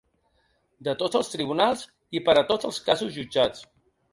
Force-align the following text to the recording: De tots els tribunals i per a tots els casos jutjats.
De 0.87 0.95
tots 1.01 1.19
els 1.19 1.29
tribunals 1.33 1.85
i 2.21 2.25
per 2.31 2.35
a 2.41 2.45
tots 2.53 2.69
els 2.71 2.81
casos 2.89 3.17
jutjats. 3.19 3.67